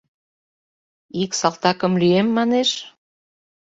«Ик 1.21 1.31
салтакым 1.39 1.93
лӱем» 2.01 2.27
манеш? 2.37 2.69